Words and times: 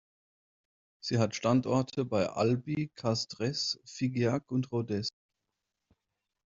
Sie 0.99 1.19
hat 1.19 1.35
Standorte 1.35 2.01
in 2.01 2.11
Albi, 2.11 2.89
Castres, 2.95 3.79
Figeac 3.85 4.49
und 4.49 4.71
Rodez. 4.71 5.09